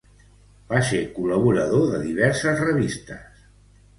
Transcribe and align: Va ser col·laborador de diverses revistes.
Va 0.71 0.79
ser 0.91 1.01
col·laborador 1.17 1.85
de 1.91 2.01
diverses 2.05 2.63
revistes. 2.65 3.45